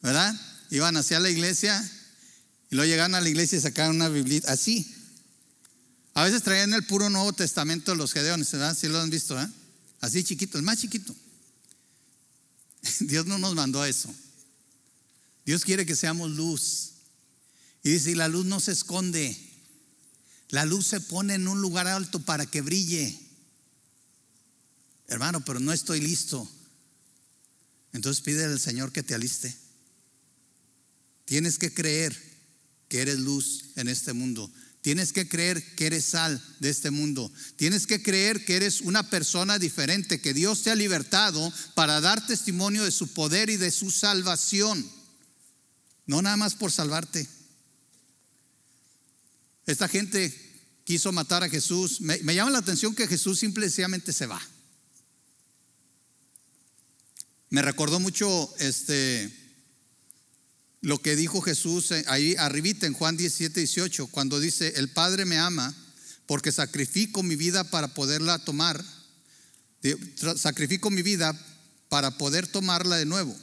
[0.00, 0.34] ¿verdad?
[0.70, 1.76] Iban hacia la iglesia
[2.70, 4.94] y luego llegaban a la iglesia y sacaban una Biblia así.
[6.14, 8.76] A veces traían el puro Nuevo Testamento de los Gedeones, ¿verdad?
[8.78, 9.48] Si lo han visto, ¿eh?
[10.00, 11.14] Así chiquito, el más chiquito.
[13.00, 14.08] Dios no nos mandó eso.
[15.44, 16.92] Dios quiere que seamos luz.
[17.82, 19.36] Y dice, y la luz no se esconde.
[20.50, 23.18] La luz se pone en un lugar alto para que brille.
[25.08, 26.48] Hermano, pero no estoy listo.
[27.92, 29.56] Entonces pide al Señor que te aliste.
[31.24, 32.16] Tienes que creer
[32.88, 34.50] que eres luz en este mundo.
[34.82, 37.32] Tienes que creer que eres sal de este mundo.
[37.56, 42.24] Tienes que creer que eres una persona diferente, que Dios te ha libertado para dar
[42.24, 44.88] testimonio de su poder y de su salvación.
[46.06, 47.26] No nada más por salvarte.
[49.66, 50.32] Esta gente
[50.84, 52.00] quiso matar a Jesús.
[52.00, 54.40] Me, llama la atención que Jesús simplemente se va.
[57.50, 59.42] Me recordó mucho este
[60.82, 65.36] lo que dijo Jesús ahí arribita en Juan 17, 18, cuando dice, el Padre me
[65.36, 65.74] ama
[66.26, 68.84] porque sacrifico mi vida para poderla tomar,
[70.36, 71.36] sacrifico mi vida
[71.88, 73.36] para poder tomarla de nuevo.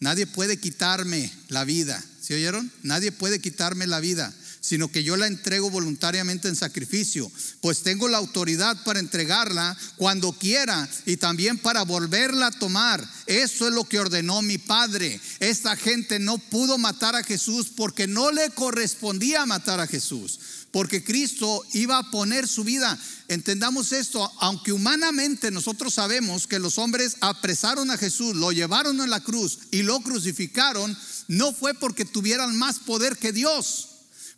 [0.00, 2.72] Nadie puede quitarme la vida, ¿se oyeron?
[2.82, 8.08] Nadie puede quitarme la vida sino que yo la entrego voluntariamente en sacrificio, pues tengo
[8.08, 13.04] la autoridad para entregarla cuando quiera y también para volverla a tomar.
[13.26, 15.20] Eso es lo que ordenó mi Padre.
[15.40, 20.38] Esta gente no pudo matar a Jesús porque no le correspondía matar a Jesús,
[20.70, 22.96] porque Cristo iba a poner su vida.
[23.26, 29.08] Entendamos esto, aunque humanamente nosotros sabemos que los hombres apresaron a Jesús, lo llevaron a
[29.08, 30.96] la cruz y lo crucificaron,
[31.26, 33.88] no fue porque tuvieran más poder que Dios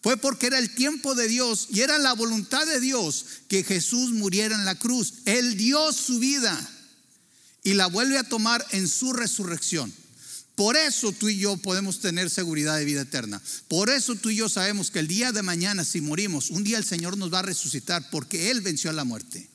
[0.05, 4.11] fue porque era el tiempo de Dios y era la voluntad de Dios que Jesús
[4.11, 5.15] muriera en la cruz.
[5.25, 6.55] Él dio su vida
[7.63, 9.91] y la vuelve a tomar en su resurrección.
[10.57, 13.41] Por eso tú y yo podemos tener seguridad de vida eterna.
[13.67, 16.77] Por eso tú y yo sabemos que el día de mañana, si morimos, un día
[16.77, 19.49] el Señor nos va a resucitar porque Él venció a la muerte.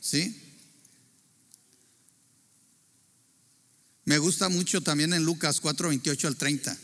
[0.00, 0.42] ¿Sí?
[4.04, 6.76] Me gusta mucho también en Lucas 4, 28 al 30.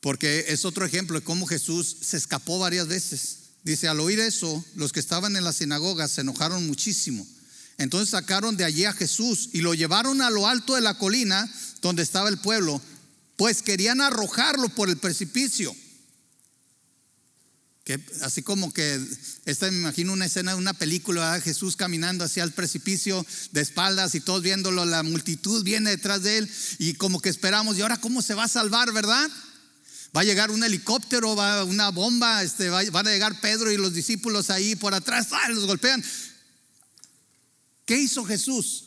[0.00, 3.36] Porque es otro ejemplo de cómo Jesús se escapó varias veces.
[3.62, 7.26] Dice, al oír eso, los que estaban en la sinagoga se enojaron muchísimo.
[7.76, 11.50] Entonces sacaron de allí a Jesús y lo llevaron a lo alto de la colina
[11.80, 12.80] donde estaba el pueblo,
[13.36, 15.74] pues querían arrojarlo por el precipicio.
[18.22, 19.00] Así como que,
[19.46, 24.14] esta me imagino una escena de una película, Jesús caminando hacia el precipicio de espaldas
[24.14, 28.00] y todos viéndolo, la multitud viene detrás de él y como que esperamos, ¿y ahora
[28.00, 29.28] cómo se va a salvar, verdad?
[30.16, 33.94] Va a llegar un helicóptero, va una bomba, este, van a llegar Pedro y los
[33.94, 35.48] discípulos ahí por atrás, ¡ah!
[35.50, 36.04] los golpean.
[37.86, 38.86] ¿Qué hizo Jesús?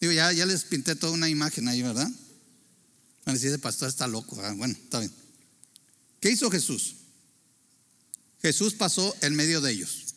[0.00, 2.10] Digo, ya, les pinté toda una imagen ahí, ¿verdad?
[3.24, 5.12] Bueno, si ese pastor está loco, bueno, está bien.
[6.20, 6.96] ¿Qué hizo Jesús?
[8.40, 10.14] Jesús pasó en medio de ellos.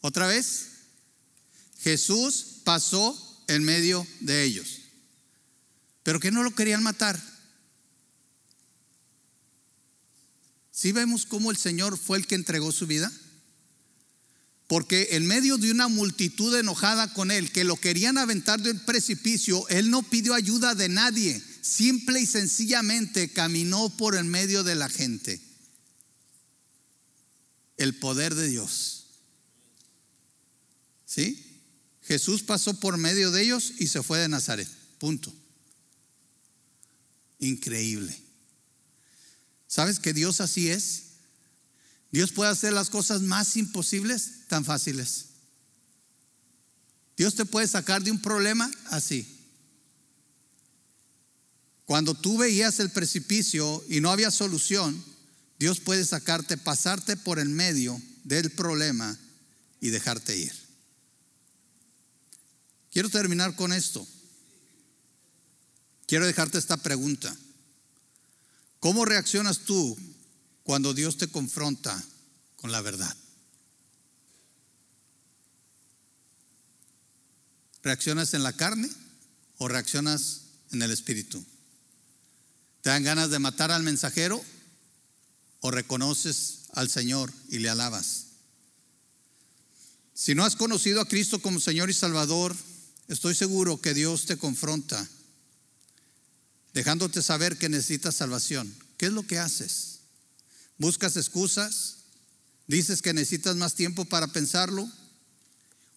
[0.00, 0.68] ¿Otra vez?
[1.80, 4.80] Jesús pasó en medio de ellos.
[6.02, 7.18] Pero que no lo querían matar.
[10.78, 13.10] Si vemos cómo el Señor fue el que entregó su vida?
[14.68, 19.66] Porque en medio de una multitud enojada con él, que lo querían aventar del precipicio,
[19.70, 21.42] él no pidió ayuda de nadie.
[21.62, 25.40] Simple y sencillamente caminó por el medio de la gente.
[27.76, 29.06] El poder de Dios.
[31.06, 31.60] ¿Sí?
[32.04, 34.68] Jesús pasó por medio de ellos y se fue de Nazaret.
[34.98, 35.34] Punto.
[37.40, 38.27] Increíble.
[39.68, 41.02] ¿Sabes que Dios así es?
[42.10, 45.26] Dios puede hacer las cosas más imposibles tan fáciles.
[47.16, 49.26] Dios te puede sacar de un problema así.
[51.84, 55.04] Cuando tú veías el precipicio y no había solución,
[55.58, 59.18] Dios puede sacarte, pasarte por el medio del problema
[59.80, 60.52] y dejarte ir.
[62.92, 64.06] Quiero terminar con esto.
[66.06, 67.36] Quiero dejarte esta pregunta.
[68.80, 69.96] ¿Cómo reaccionas tú
[70.62, 72.00] cuando Dios te confronta
[72.56, 73.16] con la verdad?
[77.82, 78.88] ¿Reaccionas en la carne
[79.58, 81.44] o reaccionas en el espíritu?
[82.82, 84.42] ¿Te dan ganas de matar al mensajero
[85.60, 88.26] o reconoces al Señor y le alabas?
[90.14, 92.54] Si no has conocido a Cristo como Señor y Salvador,
[93.08, 95.08] estoy seguro que Dios te confronta
[96.78, 98.72] dejándote saber que necesitas salvación.
[98.98, 99.98] ¿Qué es lo que haces?
[100.78, 102.04] ¿Buscas excusas?
[102.68, 104.88] ¿Dices que necesitas más tiempo para pensarlo?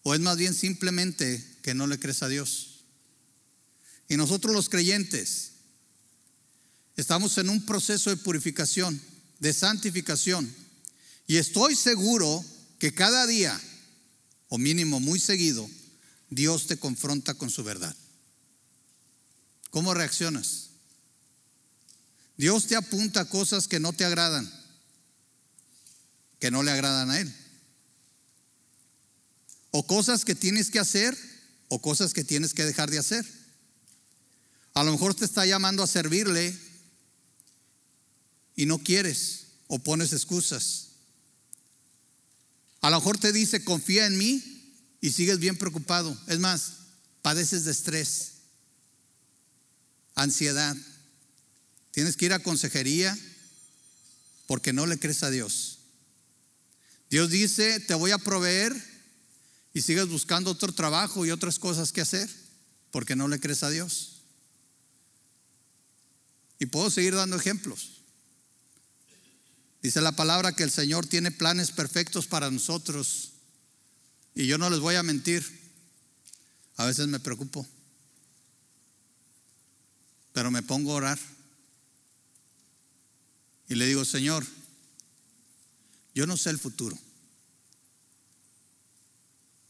[0.02, 2.80] ¿O es más bien simplemente que no le crees a Dios?
[4.08, 5.52] Y nosotros los creyentes
[6.96, 9.00] estamos en un proceso de purificación,
[9.38, 10.52] de santificación.
[11.28, 12.44] Y estoy seguro
[12.80, 13.56] que cada día,
[14.48, 15.70] o mínimo muy seguido,
[16.28, 17.94] Dios te confronta con su verdad.
[19.70, 20.71] ¿Cómo reaccionas?
[22.36, 24.50] Dios te apunta cosas que no te agradan,
[26.40, 27.34] que no le agradan a Él.
[29.70, 31.16] O cosas que tienes que hacer
[31.68, 33.26] o cosas que tienes que dejar de hacer.
[34.74, 36.58] A lo mejor te está llamando a servirle
[38.56, 40.88] y no quieres o pones excusas.
[42.82, 44.42] A lo mejor te dice, confía en mí
[45.00, 46.16] y sigues bien preocupado.
[46.26, 46.72] Es más,
[47.22, 48.32] padeces de estrés,
[50.14, 50.76] ansiedad.
[51.92, 53.16] Tienes que ir a consejería
[54.46, 55.78] porque no le crees a Dios.
[57.10, 58.74] Dios dice, te voy a proveer
[59.74, 62.28] y sigues buscando otro trabajo y otras cosas que hacer
[62.90, 64.22] porque no le crees a Dios.
[66.58, 68.02] Y puedo seguir dando ejemplos.
[69.82, 73.32] Dice la palabra que el Señor tiene planes perfectos para nosotros.
[74.34, 75.44] Y yo no les voy a mentir.
[76.76, 77.66] A veces me preocupo.
[80.32, 81.18] Pero me pongo a orar.
[83.72, 84.46] Y le digo, Señor,
[86.14, 86.98] yo no sé el futuro.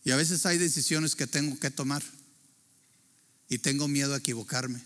[0.02, 2.02] Y a veces hay decisiones que tengo que tomar.
[3.48, 4.82] Y tengo miedo a equivocarme.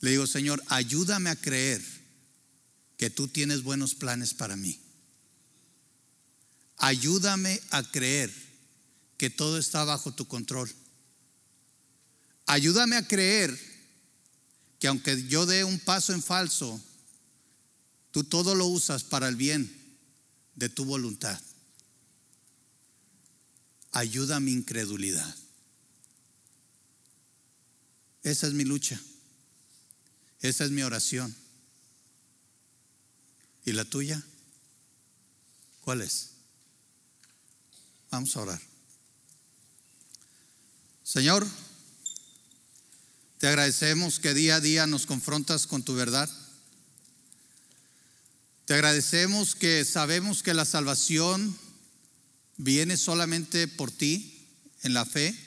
[0.00, 1.82] Le digo, Señor, ayúdame a creer
[2.98, 4.78] que tú tienes buenos planes para mí.
[6.76, 8.30] Ayúdame a creer
[9.16, 10.70] que todo está bajo tu control.
[12.44, 13.75] Ayúdame a creer
[14.78, 16.80] que aunque yo dé un paso en falso,
[18.10, 19.70] tú todo lo usas para el bien
[20.54, 21.40] de tu voluntad.
[23.92, 25.34] Ayuda a mi incredulidad.
[28.22, 29.00] Esa es mi lucha.
[30.40, 31.34] Esa es mi oración.
[33.64, 34.22] ¿Y la tuya?
[35.80, 36.30] ¿Cuál es?
[38.10, 38.60] Vamos a orar.
[41.04, 41.46] Señor,
[43.38, 46.30] te agradecemos que día a día nos confrontas con tu verdad.
[48.64, 51.56] Te agradecemos que sabemos que la salvación
[52.56, 54.46] viene solamente por ti
[54.82, 55.38] en la fe,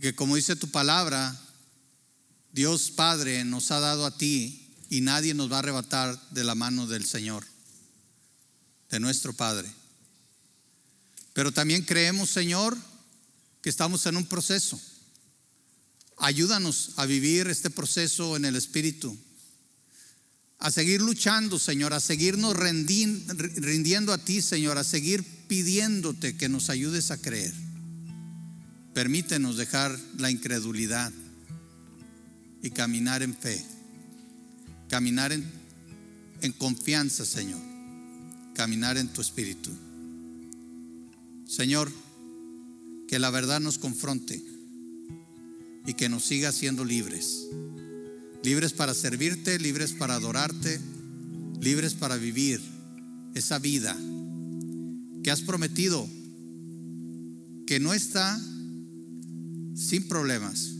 [0.00, 1.40] que como dice tu palabra,
[2.52, 6.54] Dios Padre nos ha dado a ti y nadie nos va a arrebatar de la
[6.54, 7.46] mano del Señor,
[8.90, 9.72] de nuestro Padre.
[11.32, 12.76] Pero también creemos, Señor,
[13.62, 14.78] que estamos en un proceso.
[16.18, 19.16] Ayúdanos a vivir este proceso en el Espíritu,
[20.58, 26.70] a seguir luchando, Señor, a seguirnos rindiendo a ti, Señor, a seguir pidiéndote que nos
[26.70, 27.52] ayudes a creer.
[28.94, 31.12] Permítenos dejar la incredulidad
[32.62, 33.62] y caminar en fe,
[34.88, 35.44] caminar en,
[36.56, 37.60] confianza, Señor,
[38.54, 39.70] caminar en tu espíritu.
[41.46, 41.92] Señor,
[43.06, 44.55] que la verdad nos confronte
[45.86, 47.46] y que nos siga siendo libres.
[48.42, 50.80] Libres para servirte, libres para adorarte,
[51.60, 52.60] libres para vivir
[53.34, 53.96] esa vida
[55.22, 56.08] que has prometido,
[57.66, 58.40] que no está
[59.74, 60.72] sin problemas,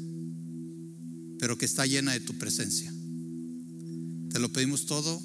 [1.39, 2.93] pero que está llena de tu presencia.
[4.31, 5.21] Te lo pedimos todo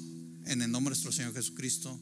[0.46, 1.98] en el nombre de nuestro Señor Jesucristo.